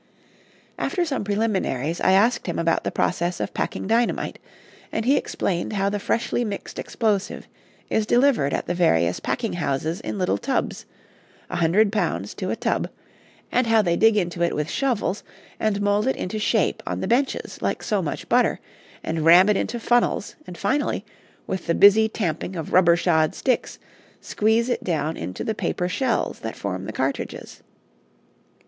After 0.79 1.05
some 1.05 1.23
preliminaries 1.23 2.01
I 2.01 2.13
asked 2.13 2.47
him 2.47 2.57
about 2.57 2.83
the 2.83 2.91
process 2.91 3.39
of 3.39 3.53
packing 3.53 3.85
dynamite, 3.85 4.39
and 4.91 5.05
he 5.05 5.15
explained 5.15 5.73
how 5.73 5.91
the 5.91 5.99
freshly 5.99 6.43
mixed 6.43 6.79
explosive 6.79 7.47
is 7.87 8.07
delivered 8.07 8.51
at 8.51 8.65
the 8.65 8.73
various 8.73 9.19
packing 9.19 9.53
houses 9.53 10.01
in 10.01 10.17
little 10.17 10.39
tubs, 10.39 10.87
a 11.51 11.57
hundred 11.57 11.91
pounds 11.91 12.33
to 12.33 12.49
a 12.49 12.55
tub, 12.55 12.89
and 13.51 13.67
how 13.67 13.83
they 13.83 13.95
dig 13.95 14.17
into 14.17 14.41
it 14.41 14.55
with 14.55 14.71
shovels, 14.71 15.23
and 15.59 15.83
mold 15.83 16.07
it 16.07 16.15
into 16.15 16.39
shape 16.39 16.81
on 16.87 17.01
the 17.01 17.07
benches 17.07 17.61
like 17.61 17.83
so 17.83 18.01
much 18.01 18.27
butter, 18.27 18.59
and 19.03 19.23
ram 19.23 19.49
it 19.49 19.55
into 19.55 19.79
funnels, 19.79 20.33
and 20.47 20.57
finally, 20.57 21.05
with 21.45 21.67
the 21.67 21.75
busy 21.75 22.09
tamping 22.09 22.55
of 22.55 22.73
rubber 22.73 22.95
shod 22.95 23.35
sticks, 23.35 23.77
squeeze 24.19 24.67
it 24.67 24.83
down 24.83 25.15
into 25.15 25.43
the 25.43 25.53
paper 25.53 25.87
shells 25.87 26.39
that 26.39 26.55
form 26.55 26.85
the 26.85 26.91
cartridges. 26.91 27.61